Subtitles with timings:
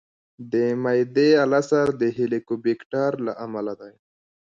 [0.51, 3.93] د معدې السر د هیليکوبیکټر له امله دی.